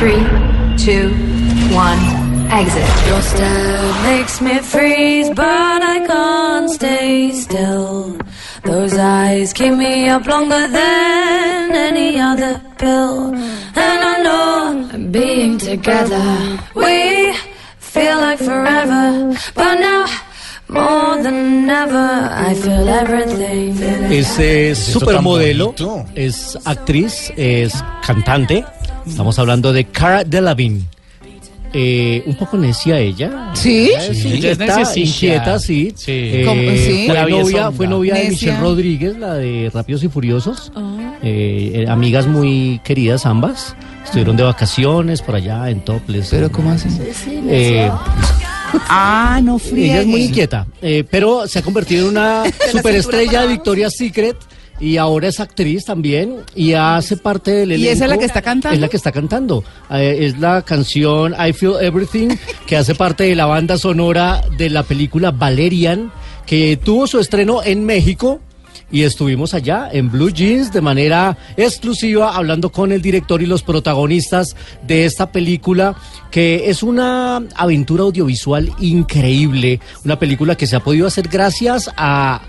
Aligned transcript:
Three, 0.00 0.24
two, 0.78 1.10
one, 1.76 2.00
exit. 2.50 2.88
Your 3.06 3.20
stare 3.20 4.02
makes 4.04 4.40
me 4.40 4.58
freeze, 4.60 5.28
but 5.28 5.82
I 5.94 6.06
can't 6.06 6.70
stay 6.70 7.32
still. 7.32 8.16
Those 8.64 8.96
eyes 8.96 9.52
keep 9.52 9.74
me 9.74 10.08
up 10.08 10.26
longer 10.26 10.66
than 10.68 11.72
any 11.72 12.18
other 12.18 12.58
pill. 12.78 13.34
And 13.34 14.00
I 14.12 14.22
know 14.22 15.08
being 15.10 15.58
together, 15.58 16.58
we 16.74 17.34
feel 17.78 18.16
like 18.20 18.38
forever. 18.38 19.36
But 19.54 19.74
now, 19.80 20.06
more 20.68 21.22
than 21.22 21.68
ever, 21.68 22.10
I 22.48 22.54
feel 22.54 22.88
everything. 22.88 23.76
Es 24.10 24.78
supermodelo, 24.78 25.74
es 26.14 26.56
actriz, 26.64 27.30
es 27.36 27.84
cantante. 28.02 28.64
Estamos 29.06 29.38
hablando 29.38 29.72
de 29.72 29.84
Cara 29.84 30.24
Delevingne. 30.24 30.84
Eh, 31.72 32.24
un 32.26 32.34
poco 32.34 32.56
necia 32.56 32.98
ella. 32.98 33.50
¿Sí? 33.54 33.86
Sí, 33.86 33.92
ella 33.92 34.10
es 34.10 34.24
inquieta, 34.24 34.76
neciecilla. 34.76 35.34
inquieta, 35.34 35.58
sí. 35.60 35.92
Sí. 35.94 36.10
Eh. 36.10 36.84
¿Sí? 36.84 37.06
Fue, 37.06 37.14
novia, 37.20 37.36
biesonda. 37.36 37.72
fue 37.72 37.86
novia 37.86 38.14
de 38.14 38.20
Necia. 38.24 38.30
Michelle 38.30 38.60
Rodríguez, 38.60 39.16
la 39.18 39.34
de 39.34 39.70
Rápidos 39.72 40.02
y 40.02 40.08
Furiosos. 40.08 40.72
Ah. 40.74 41.14
Eh, 41.22 41.72
eh, 41.74 41.86
amigas 41.88 42.26
muy 42.26 42.80
queridas 42.82 43.24
ambas. 43.24 43.76
Estuvieron 44.04 44.36
de 44.36 44.42
vacaciones 44.42 45.22
por 45.22 45.36
allá 45.36 45.70
en 45.70 45.84
Topless. 45.84 46.28
¿Pero 46.30 46.50
cómo 46.50 46.72
así? 46.72 46.88
Eh, 47.48 47.90
Ah, 48.88 49.40
no 49.42 49.58
friegue. 49.58 49.92
ella 49.92 50.00
es 50.02 50.06
muy 50.06 50.22
inquieta, 50.22 50.66
eh, 50.80 51.04
pero 51.10 51.48
se 51.48 51.58
ha 51.58 51.62
convertido 51.62 52.04
en 52.04 52.10
una 52.10 52.44
superestrella 52.72 53.42
de 53.42 53.48
Victoria's 53.48 53.94
Secret 53.96 54.36
y 54.80 54.96
ahora 54.96 55.28
es 55.28 55.38
actriz 55.40 55.84
también 55.84 56.36
y 56.54 56.72
hace 56.72 57.16
parte 57.16 57.50
del 57.50 57.78
¿Y 57.78 57.88
esa 57.88 58.04
es 58.04 58.10
la 58.10 58.18
que 58.18 58.24
está 58.24 58.42
cantando? 58.42 58.74
Es 58.74 58.80
la 58.80 58.88
que 58.88 58.96
está 58.96 59.12
cantando. 59.12 59.62
Eh, 59.90 60.18
es 60.20 60.38
la 60.38 60.62
canción 60.62 61.34
I 61.34 61.52
Feel 61.52 61.74
Everything 61.80 62.30
que 62.66 62.76
hace 62.76 62.94
parte 62.94 63.24
de 63.24 63.36
la 63.36 63.46
banda 63.46 63.76
sonora 63.76 64.42
de 64.56 64.70
la 64.70 64.82
película 64.82 65.30
Valerian 65.30 66.10
que 66.46 66.78
tuvo 66.82 67.06
su 67.06 67.18
estreno 67.20 67.62
en 67.62 67.84
México. 67.84 68.40
Y 68.92 69.04
estuvimos 69.04 69.54
allá 69.54 69.88
en 69.92 70.10
Blue 70.10 70.30
Jeans 70.30 70.72
de 70.72 70.80
manera 70.80 71.38
exclusiva 71.56 72.34
hablando 72.34 72.72
con 72.72 72.90
el 72.90 73.00
director 73.00 73.40
y 73.40 73.46
los 73.46 73.62
protagonistas 73.62 74.56
de 74.84 75.04
esta 75.04 75.30
película 75.30 75.94
que 76.32 76.68
es 76.68 76.82
una 76.82 77.36
aventura 77.54 78.02
audiovisual 78.02 78.72
increíble, 78.80 79.78
una 80.04 80.18
película 80.18 80.56
que 80.56 80.66
se 80.66 80.74
ha 80.74 80.80
podido 80.80 81.06
hacer 81.06 81.28
gracias 81.28 81.88
a 81.96 82.42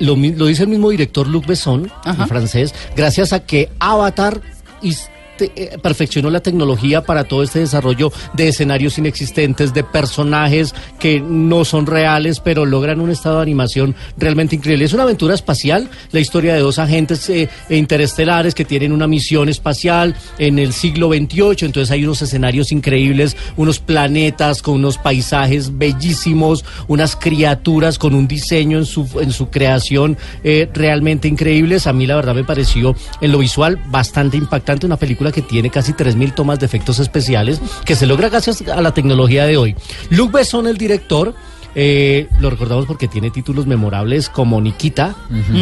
lo, 0.00 0.16
lo 0.16 0.46
dice 0.46 0.62
el 0.64 0.68
mismo 0.68 0.90
director 0.90 1.26
Luc 1.26 1.46
Besson, 1.46 1.90
en 2.04 2.28
francés, 2.28 2.74
gracias 2.96 3.32
a 3.32 3.40
que 3.40 3.70
Avatar 3.78 4.40
is- 4.82 5.08
eh, 5.40 5.78
perfeccionó 5.82 6.30
la 6.30 6.40
tecnología 6.40 7.02
para 7.02 7.24
todo 7.24 7.42
este 7.42 7.60
desarrollo 7.60 8.12
de 8.34 8.48
escenarios 8.48 8.98
inexistentes, 8.98 9.74
de 9.74 9.84
personajes 9.84 10.74
que 10.98 11.20
no 11.20 11.64
son 11.64 11.86
reales, 11.86 12.40
pero 12.40 12.66
logran 12.66 13.00
un 13.00 13.10
estado 13.10 13.36
de 13.36 13.42
animación 13.42 13.94
realmente 14.16 14.56
increíble. 14.56 14.84
Es 14.84 14.92
una 14.92 15.04
aventura 15.04 15.34
espacial, 15.34 15.88
la 16.12 16.20
historia 16.20 16.54
de 16.54 16.60
dos 16.60 16.78
agentes 16.78 17.28
eh, 17.30 17.48
interestelares 17.68 18.54
que 18.54 18.64
tienen 18.64 18.92
una 18.92 19.06
misión 19.06 19.48
espacial 19.48 20.14
en 20.38 20.58
el 20.58 20.72
siglo 20.72 21.08
XXVIII, 21.08 21.56
entonces 21.62 21.90
hay 21.90 22.04
unos 22.04 22.22
escenarios 22.22 22.72
increíbles, 22.72 23.36
unos 23.56 23.78
planetas 23.78 24.62
con 24.62 24.74
unos 24.74 24.98
paisajes 24.98 25.76
bellísimos, 25.76 26.64
unas 26.88 27.16
criaturas 27.16 27.98
con 27.98 28.14
un 28.14 28.28
diseño 28.28 28.78
en 28.78 28.86
su, 28.86 29.08
en 29.20 29.32
su 29.32 29.50
creación 29.50 30.16
eh, 30.42 30.68
realmente 30.72 31.28
increíbles. 31.28 31.86
A 31.86 31.92
mí 31.92 32.06
la 32.06 32.16
verdad 32.16 32.34
me 32.34 32.44
pareció 32.44 32.94
en 33.20 33.32
lo 33.32 33.38
visual 33.38 33.80
bastante 33.86 34.36
impactante, 34.36 34.86
una 34.86 34.96
película 34.96 35.23
que 35.32 35.42
tiene 35.42 35.70
casi 35.70 35.92
3.000 35.92 36.34
tomas 36.34 36.58
de 36.60 36.66
efectos 36.66 36.98
especiales, 36.98 37.60
que 37.84 37.94
se 37.94 38.06
logra 38.06 38.28
gracias 38.28 38.62
a 38.68 38.80
la 38.80 38.94
tecnología 38.94 39.46
de 39.46 39.56
hoy. 39.56 39.76
Luc 40.10 40.32
Besson, 40.32 40.66
el 40.66 40.76
director, 40.76 41.34
eh, 41.74 42.28
lo 42.40 42.50
recordamos 42.50 42.86
porque 42.86 43.08
tiene 43.08 43.30
títulos 43.30 43.66
memorables 43.66 44.28
como 44.28 44.60
Nikita, 44.60 45.14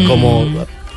como 0.06 0.46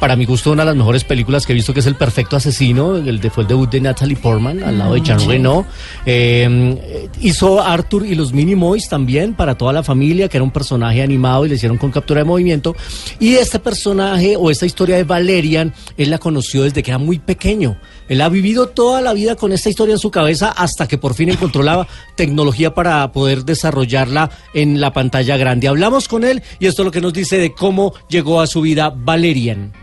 para 0.05 0.15
mi 0.15 0.25
gusto 0.25 0.51
una 0.51 0.61
de 0.61 0.67
las 0.67 0.75
mejores 0.75 1.03
películas 1.03 1.47
que 1.47 1.53
he 1.53 1.55
visto 1.55 1.73
que 1.73 1.79
es 1.79 1.87
El 1.87 1.95
Perfecto 1.95 2.35
Asesino, 2.35 2.95
el 2.95 3.19
de, 3.19 3.31
fue 3.31 3.41
el 3.41 3.47
debut 3.47 3.71
de 3.71 3.81
Natalie 3.81 4.15
Portman 4.15 4.61
al 4.61 4.77
lado 4.77 4.93
de 4.93 5.01
Jean 5.01 5.19
Reno. 5.27 5.65
Eh, 6.05 7.09
hizo 7.21 7.59
Arthur 7.59 8.05
y 8.05 8.13
los 8.13 8.31
Minimoys 8.31 8.87
también 8.87 9.33
para 9.33 9.57
toda 9.57 9.73
la 9.73 9.81
familia, 9.81 10.29
que 10.29 10.37
era 10.37 10.43
un 10.43 10.51
personaje 10.51 11.01
animado 11.01 11.47
y 11.47 11.49
le 11.49 11.55
hicieron 11.55 11.79
con 11.79 11.89
captura 11.89 12.19
de 12.19 12.25
movimiento. 12.25 12.75
Y 13.19 13.33
este 13.33 13.57
personaje 13.57 14.35
o 14.37 14.51
esta 14.51 14.67
historia 14.67 14.95
de 14.95 15.05
Valerian, 15.05 15.73
él 15.97 16.11
la 16.11 16.19
conoció 16.19 16.61
desde 16.61 16.83
que 16.83 16.91
era 16.91 16.99
muy 16.99 17.17
pequeño. 17.17 17.75
Él 18.07 18.21
ha 18.21 18.29
vivido 18.29 18.67
toda 18.67 19.01
la 19.01 19.11
vida 19.11 19.35
con 19.35 19.53
esta 19.53 19.71
historia 19.71 19.93
en 19.93 19.99
su 19.99 20.11
cabeza 20.11 20.51
hasta 20.55 20.87
que 20.87 20.99
por 20.99 21.15
fin 21.15 21.29
encontró 21.29 21.63
la 21.63 21.87
tecnología 22.13 22.75
para 22.75 23.11
poder 23.11 23.43
desarrollarla 23.43 24.29
en 24.53 24.79
la 24.79 24.93
pantalla 24.93 25.35
grande. 25.35 25.67
Hablamos 25.67 26.07
con 26.07 26.23
él 26.23 26.43
y 26.59 26.67
esto 26.67 26.83
es 26.83 26.85
lo 26.85 26.91
que 26.91 27.01
nos 27.01 27.11
dice 27.11 27.39
de 27.39 27.53
cómo 27.53 27.95
llegó 28.07 28.39
a 28.39 28.45
su 28.45 28.61
vida 28.61 28.93
Valerian. 28.95 29.73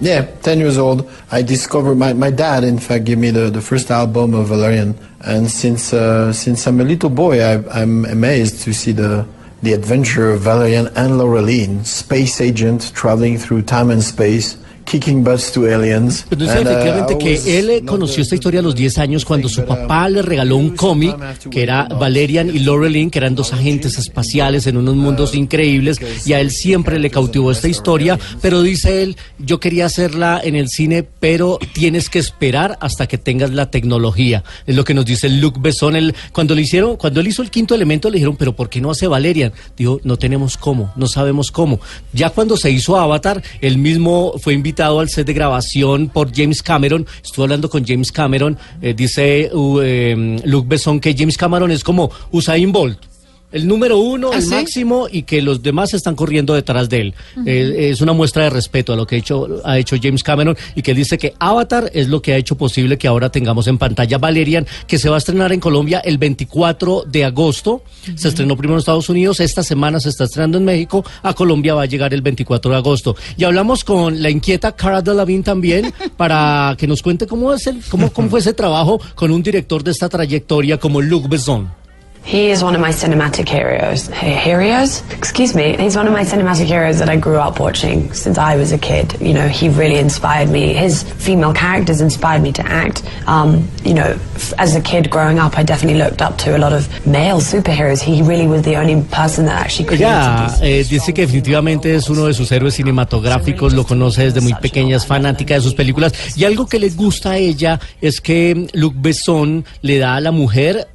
Yeah, 0.00 0.22
10 0.42 0.58
years 0.58 0.78
old. 0.78 1.10
I 1.30 1.42
discovered 1.42 1.96
my, 1.96 2.14
my 2.14 2.30
dad, 2.30 2.64
in 2.64 2.78
fact, 2.78 3.04
gave 3.04 3.18
me 3.18 3.30
the, 3.30 3.50
the 3.50 3.60
first 3.60 3.90
album 3.90 4.32
of 4.32 4.48
Valerian. 4.48 4.96
And 5.20 5.50
since, 5.50 5.92
uh, 5.92 6.32
since 6.32 6.66
I'm 6.66 6.80
a 6.80 6.84
little 6.84 7.10
boy, 7.10 7.42
I, 7.42 7.62
I'm 7.70 8.06
amazed 8.06 8.62
to 8.62 8.72
see 8.72 8.92
the, 8.92 9.26
the 9.62 9.74
adventure 9.74 10.30
of 10.30 10.40
Valerian 10.40 10.86
and 10.88 11.20
Laureline, 11.20 11.84
space 11.84 12.40
agent 12.40 12.92
traveling 12.94 13.36
through 13.36 13.62
time 13.62 13.90
and 13.90 14.02
space, 14.02 14.56
kicking 14.84 15.22
butts 15.22 15.52
to 15.52 15.66
aliens. 15.66 16.24
Pues 16.28 16.40
dice 16.40 16.58
uh, 16.58 16.62
efectivamente 16.62 17.18
que 17.18 17.58
él 17.58 17.70
eh, 17.70 17.82
conoció 17.84 18.22
esta 18.22 18.34
historia 18.34 18.60
a 18.60 18.62
los 18.62 18.74
10 18.74 18.98
años 18.98 19.24
cuando 19.24 19.48
su 19.48 19.64
papá 19.64 20.08
le 20.08 20.22
regaló 20.22 20.56
un 20.56 20.70
cómic 20.70 21.16
que 21.50 21.62
era 21.62 21.84
Valerian 21.84 22.48
y 22.48 22.60
Laureline, 22.60 23.10
que 23.10 23.18
eran 23.18 23.34
dos 23.34 23.52
agentes 23.52 23.98
espaciales 23.98 24.66
en 24.66 24.76
unos 24.76 24.96
mundos 24.96 25.34
increíbles 25.34 26.00
y 26.26 26.32
a 26.32 26.40
él 26.40 26.50
siempre 26.50 26.98
le 26.98 27.10
cautivó 27.10 27.52
esta 27.52 27.68
historia, 27.68 28.18
pero 28.40 28.62
dice 28.62 29.02
él, 29.02 29.16
yo 29.38 29.60
quería 29.60 29.86
hacerla 29.86 30.40
en 30.42 30.56
el 30.56 30.68
cine, 30.68 31.02
pero 31.02 31.58
tienes 31.72 32.08
que 32.08 32.18
esperar 32.18 32.78
hasta 32.80 33.06
que 33.06 33.18
tengas 33.18 33.50
la 33.50 33.70
tecnología. 33.70 34.42
Es 34.66 34.74
lo 34.74 34.84
que 34.84 34.94
nos 34.94 35.04
dice 35.04 35.28
Luc 35.28 35.60
Besson. 35.60 35.96
Él, 35.96 36.14
cuando 36.32 36.54
le 36.54 36.62
hicieron, 36.62 36.96
cuando 36.96 37.20
él 37.20 37.28
hizo 37.28 37.42
el 37.42 37.50
quinto 37.50 37.74
elemento 37.74 38.10
le 38.10 38.14
dijeron, 38.14 38.36
pero 38.36 38.56
¿por 38.56 38.68
qué 38.68 38.80
no 38.80 38.90
hace 38.90 39.06
Valerian? 39.06 39.52
Dijo, 39.76 40.00
no 40.04 40.16
tenemos 40.16 40.56
cómo, 40.56 40.92
no 40.96 41.06
sabemos 41.06 41.50
cómo. 41.50 41.80
Ya 42.12 42.30
cuando 42.30 42.56
se 42.56 42.70
hizo 42.70 42.96
Avatar, 42.96 43.42
él 43.60 43.78
mismo 43.78 44.34
fue 44.40 44.54
invitado 44.54 44.69
al 45.00 45.08
set 45.08 45.26
de 45.26 45.34
grabación 45.34 46.08
por 46.08 46.34
James 46.34 46.62
Cameron. 46.62 47.06
Estuve 47.22 47.44
hablando 47.44 47.68
con 47.68 47.84
James 47.84 48.12
Cameron. 48.12 48.56
eh, 48.80 48.94
dice 48.94 49.50
eh, 49.82 50.40
Luc 50.44 50.68
Besson 50.68 51.00
que 51.00 51.14
James 51.16 51.36
Cameron 51.36 51.70
es 51.70 51.84
como 51.84 52.10
Usain 52.30 52.72
Bolt. 52.72 53.09
El 53.52 53.66
número 53.66 53.98
uno, 53.98 54.30
¿Ah, 54.32 54.36
el 54.36 54.42
sí? 54.42 54.50
máximo, 54.50 55.08
y 55.10 55.22
que 55.22 55.42
los 55.42 55.62
demás 55.62 55.92
están 55.92 56.14
corriendo 56.14 56.54
detrás 56.54 56.88
de 56.88 57.00
él. 57.00 57.14
Eh, 57.46 57.90
es 57.90 58.00
una 58.00 58.12
muestra 58.12 58.44
de 58.44 58.50
respeto 58.50 58.92
a 58.92 58.96
lo 58.96 59.06
que 59.06 59.16
ha 59.16 59.18
hecho, 59.18 59.60
ha 59.64 59.78
hecho 59.78 59.96
James 60.00 60.22
Cameron 60.22 60.56
y 60.76 60.82
que 60.82 60.94
dice 60.94 61.18
que 61.18 61.34
Avatar 61.38 61.90
es 61.92 62.08
lo 62.08 62.22
que 62.22 62.32
ha 62.32 62.36
hecho 62.36 62.56
posible 62.56 62.96
que 62.96 63.08
ahora 63.08 63.30
tengamos 63.30 63.66
en 63.66 63.78
pantalla 63.78 64.18
Valerian, 64.18 64.66
que 64.86 64.98
se 64.98 65.08
va 65.08 65.16
a 65.16 65.18
estrenar 65.18 65.52
en 65.52 65.60
Colombia 65.60 66.00
el 66.04 66.18
24 66.18 67.04
de 67.06 67.24
agosto. 67.24 67.82
Se 68.14 68.28
estrenó 68.28 68.56
primero 68.56 68.76
en 68.76 68.80
Estados 68.80 69.08
Unidos, 69.08 69.40
esta 69.40 69.62
semana 69.62 69.98
se 69.98 70.10
está 70.10 70.24
estrenando 70.24 70.58
en 70.58 70.64
México, 70.64 71.04
a 71.22 71.34
Colombia 71.34 71.74
va 71.74 71.82
a 71.82 71.86
llegar 71.86 72.14
el 72.14 72.22
24 72.22 72.70
de 72.70 72.76
agosto. 72.76 73.16
Y 73.36 73.44
hablamos 73.44 73.84
con 73.84 74.22
la 74.22 74.30
inquieta 74.30 74.72
Cara 74.72 75.02
Delevingne 75.02 75.42
también 75.42 75.92
para 76.16 76.76
que 76.78 76.86
nos 76.86 77.02
cuente 77.02 77.26
cómo, 77.26 77.52
es 77.52 77.66
el, 77.66 77.82
cómo, 77.90 78.12
cómo 78.12 78.28
fue 78.28 78.40
ese 78.40 78.54
trabajo 78.54 79.00
con 79.14 79.30
un 79.30 79.42
director 79.42 79.82
de 79.82 79.90
esta 79.90 80.08
trayectoria 80.08 80.78
como 80.78 81.00
Luc 81.00 81.28
Besson. 81.28 81.79
He 82.22 82.50
is 82.50 82.62
one 82.62 82.74
of 82.76 82.80
my 82.80 82.90
cinematic 82.90 83.48
heroes. 83.48 84.06
Heroes? 84.08 85.02
Excuse 85.10 85.52
me. 85.54 85.76
He's 85.76 85.96
one 85.96 86.06
of 86.06 86.12
my 86.12 86.22
cinematic 86.22 86.66
heroes 86.66 86.98
that 87.00 87.08
I 87.08 87.16
grew 87.16 87.38
up 87.38 87.58
watching 87.58 88.12
since 88.12 88.38
I 88.38 88.54
was 88.56 88.70
a 88.72 88.78
kid. 88.78 89.16
You 89.20 89.32
know, 89.34 89.48
he 89.48 89.68
really 89.68 89.96
inspired 89.98 90.48
me. 90.48 90.72
His 90.74 91.02
female 91.02 91.52
characters 91.52 92.00
inspired 92.00 92.42
me 92.42 92.52
to 92.52 92.62
act. 92.64 93.02
Um, 93.26 93.68
you 93.84 93.94
know, 93.94 94.16
f- 94.36 94.52
as 94.58 94.76
a 94.76 94.80
kid 94.80 95.10
growing 95.10 95.40
up, 95.40 95.58
I 95.58 95.64
definitely 95.64 95.98
looked 95.98 96.22
up 96.22 96.38
to 96.44 96.56
a 96.56 96.58
lot 96.58 96.72
of 96.72 96.86
male 97.04 97.40
superheroes. 97.40 98.00
He 98.00 98.22
really 98.22 98.46
was 98.46 98.62
the 98.62 98.76
only 98.76 99.02
person 99.10 99.46
that 99.46 99.60
actually 99.60 99.86
created 99.86 100.06
these. 100.06 100.60
eh, 100.62 100.84
dice 100.88 101.12
que 101.12 101.22
definitivamente 101.22 101.94
es 101.96 102.08
uno 102.10 102.26
de 102.26 102.34
sus 102.34 102.52
héroes 102.52 102.74
cinematográficos, 102.74 103.72
lo 103.72 103.84
conoce 103.84 104.24
desde 104.24 104.40
muy 104.40 104.54
pequeña, 104.54 104.96
es 104.98 105.06
fanática 105.06 105.54
de 105.54 105.62
sus 105.62 105.74
películas 105.74 106.12
y 106.36 106.44
algo 106.44 106.66
que 106.66 106.78
le 106.78 106.90
gusta 106.90 107.30
a 107.32 107.36
ella 107.38 107.80
es 108.00 108.20
que 108.20 108.68
Luc 108.74 108.94
Besson 108.96 109.64
le 109.82 109.98
da 109.98 110.14
a 110.16 110.20
la 110.20 110.30
mujer 110.30 110.86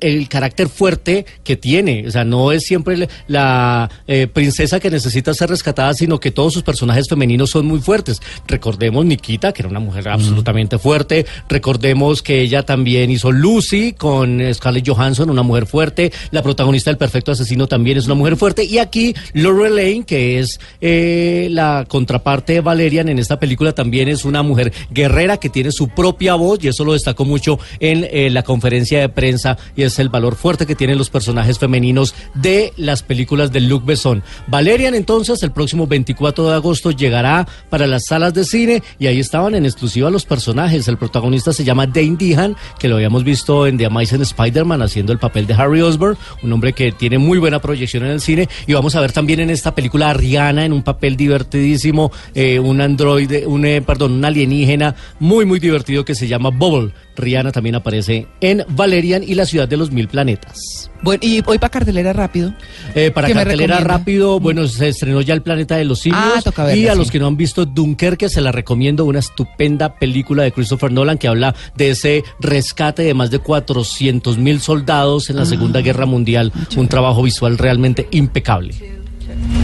el 0.00 0.28
carácter 0.28 0.68
fuerte 0.68 1.26
que 1.42 1.56
tiene. 1.56 2.06
O 2.06 2.10
sea, 2.10 2.24
no 2.24 2.52
es 2.52 2.64
siempre 2.64 3.08
la 3.26 3.90
eh, 4.06 4.26
princesa 4.26 4.80
que 4.80 4.90
necesita 4.90 5.34
ser 5.34 5.50
rescatada, 5.50 5.94
sino 5.94 6.20
que 6.20 6.30
todos 6.30 6.52
sus 6.52 6.62
personajes 6.62 7.08
femeninos 7.08 7.50
son 7.50 7.66
muy 7.66 7.80
fuertes. 7.80 8.20
Recordemos 8.46 9.04
Nikita, 9.04 9.52
que 9.52 9.62
era 9.62 9.68
una 9.68 9.80
mujer 9.80 10.08
absolutamente 10.08 10.78
fuerte. 10.78 11.26
Recordemos 11.48 12.22
que 12.22 12.40
ella 12.40 12.64
también 12.64 13.10
hizo 13.10 13.32
Lucy 13.32 13.92
con 13.92 14.40
Scarlett 14.52 14.88
Johansson, 14.88 15.30
una 15.30 15.42
mujer 15.42 15.66
fuerte. 15.66 16.12
La 16.30 16.42
protagonista 16.42 16.90
del 16.90 16.98
Perfecto 16.98 17.32
Asesino 17.32 17.66
también 17.66 17.98
es 17.98 18.06
una 18.06 18.14
mujer 18.14 18.36
fuerte. 18.36 18.64
Y 18.64 18.78
aquí 18.78 19.14
Lorelaine, 19.32 20.04
que 20.04 20.38
es 20.38 20.60
eh, 20.80 21.48
la 21.50 21.86
contraparte 21.88 22.54
de 22.54 22.60
Valerian 22.60 23.08
en 23.08 23.18
esta 23.18 23.38
película, 23.38 23.72
también 23.72 24.08
es 24.08 24.24
una 24.24 24.42
mujer 24.42 24.72
guerrera 24.90 25.38
que 25.38 25.48
tiene 25.48 25.72
su 25.72 25.88
propia 25.88 26.34
voz 26.34 26.62
y 26.62 26.68
eso 26.68 26.84
lo 26.84 26.92
destacó 26.92 27.24
mucho 27.24 27.58
en 27.80 28.06
eh, 28.10 28.30
la 28.30 28.42
conferencia 28.42 29.00
de 29.00 29.08
prensa 29.08 29.56
y 29.76 29.82
es 29.82 29.93
el 29.98 30.08
valor 30.08 30.36
fuerte 30.36 30.66
que 30.66 30.74
tienen 30.74 30.98
los 30.98 31.10
personajes 31.10 31.58
femeninos 31.58 32.14
de 32.34 32.72
las 32.76 33.02
películas 33.02 33.52
de 33.52 33.60
Luc 33.60 33.84
Besson. 33.84 34.22
Valerian 34.46 34.94
entonces 34.94 35.42
el 35.42 35.52
próximo 35.52 35.86
24 35.86 36.48
de 36.48 36.54
agosto 36.54 36.90
llegará 36.90 37.46
para 37.70 37.86
las 37.86 38.06
salas 38.06 38.34
de 38.34 38.44
cine 38.44 38.82
y 38.98 39.06
ahí 39.06 39.20
estaban 39.20 39.54
en 39.54 39.64
exclusiva 39.64 40.10
los 40.10 40.24
personajes. 40.24 40.88
El 40.88 40.98
protagonista 40.98 41.52
se 41.52 41.64
llama 41.64 41.86
Dane 41.86 42.16
Dehan, 42.18 42.56
que 42.78 42.88
lo 42.88 42.96
habíamos 42.96 43.24
visto 43.24 43.66
en 43.66 43.78
The 43.78 43.86
Amazing 43.86 44.22
Spider-Man 44.22 44.82
haciendo 44.82 45.12
el 45.12 45.18
papel 45.18 45.46
de 45.46 45.54
Harry 45.54 45.80
Osborn, 45.80 46.16
un 46.42 46.52
hombre 46.52 46.72
que 46.72 46.92
tiene 46.92 47.18
muy 47.18 47.38
buena 47.38 47.60
proyección 47.60 48.04
en 48.04 48.10
el 48.10 48.20
cine 48.20 48.48
y 48.66 48.72
vamos 48.74 48.94
a 48.94 49.00
ver 49.00 49.12
también 49.12 49.40
en 49.40 49.50
esta 49.50 49.74
película 49.74 50.10
a 50.10 50.14
Rihanna 50.14 50.64
en 50.64 50.72
un 50.72 50.82
papel 50.82 51.16
divertidísimo, 51.16 52.12
eh, 52.34 52.58
un 52.58 52.80
androide, 52.80 53.46
un, 53.46 53.64
eh, 53.64 53.82
perdón, 53.82 54.12
un 54.12 54.24
alienígena 54.24 54.94
muy 55.20 55.44
muy 55.44 55.58
divertido 55.58 56.04
que 56.04 56.14
se 56.14 56.28
llama 56.28 56.50
Bubble. 56.50 56.92
Rihanna 57.16 57.52
también 57.52 57.76
aparece 57.76 58.26
en 58.40 58.64
Valerian 58.68 59.22
y 59.22 59.34
la 59.34 59.46
ciudad 59.46 59.68
de 59.68 59.73
los 59.76 59.90
mil 59.90 60.08
planetas. 60.08 60.90
Bueno, 61.02 61.20
y 61.22 61.42
hoy 61.46 61.58
para 61.58 61.70
cartelera 61.70 62.12
rápido. 62.12 62.54
Eh, 62.94 63.10
para 63.10 63.28
¿Qué 63.28 63.34
me 63.34 63.40
cartelera 63.40 63.80
rápido, 63.80 64.40
bueno, 64.40 64.66
se 64.66 64.88
estrenó 64.88 65.20
ya 65.20 65.34
El 65.34 65.42
Planeta 65.42 65.76
de 65.76 65.84
los 65.84 66.00
Simios. 66.00 66.22
Ah, 66.36 66.40
toca 66.42 66.64
verla, 66.64 66.80
y 66.82 66.88
a 66.88 66.92
sí. 66.92 66.98
los 66.98 67.10
que 67.10 67.18
no 67.18 67.26
han 67.26 67.36
visto 67.36 67.66
Dunkerque, 67.66 68.28
se 68.28 68.40
la 68.40 68.52
recomiendo, 68.52 69.04
una 69.04 69.18
estupenda 69.18 69.94
película 69.96 70.42
de 70.42 70.52
Christopher 70.52 70.92
Nolan 70.92 71.18
que 71.18 71.28
habla 71.28 71.54
de 71.76 71.90
ese 71.90 72.24
rescate 72.40 73.02
de 73.02 73.14
más 73.14 73.30
de 73.30 73.38
400 73.38 74.38
mil 74.38 74.60
soldados 74.60 75.30
en 75.30 75.36
la 75.36 75.44
Segunda 75.44 75.80
Guerra 75.80 76.06
Mundial. 76.06 76.52
Un 76.76 76.88
trabajo 76.88 77.22
visual 77.22 77.58
realmente 77.58 78.08
impecable. 78.10 78.74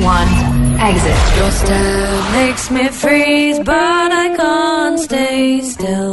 One. 0.03 0.61
Exit. 0.81 1.37
Your 1.37 1.51
stare 1.51 2.23
makes 2.33 2.71
me 2.71 2.89
freeze, 2.89 3.59
but 3.59 4.11
I 4.25 4.35
can't 4.35 4.99
stay 4.99 5.61
still. 5.61 6.09